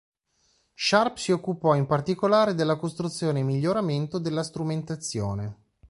[0.73, 5.55] Sharp si occupò in particolare della costruzione e miglioramento della strumentazione.